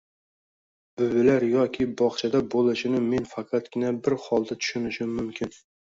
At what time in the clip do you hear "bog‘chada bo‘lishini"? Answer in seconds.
2.01-3.03